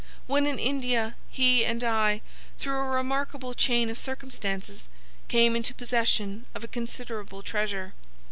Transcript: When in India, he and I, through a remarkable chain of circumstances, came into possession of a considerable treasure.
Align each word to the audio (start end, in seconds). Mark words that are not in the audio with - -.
When 0.25 0.47
in 0.47 0.57
India, 0.57 1.15
he 1.29 1.63
and 1.63 1.83
I, 1.83 2.21
through 2.57 2.79
a 2.79 2.89
remarkable 2.89 3.53
chain 3.53 3.87
of 3.87 3.99
circumstances, 3.99 4.87
came 5.27 5.55
into 5.55 5.75
possession 5.75 6.47
of 6.55 6.63
a 6.63 6.67
considerable 6.67 7.43
treasure. 7.43 7.93